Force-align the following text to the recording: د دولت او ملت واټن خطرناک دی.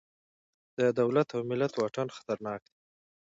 د 0.79 0.79
دولت 0.99 1.27
او 1.35 1.41
ملت 1.49 1.73
واټن 1.75 2.07
خطرناک 2.15 2.61
دی. 2.71 2.77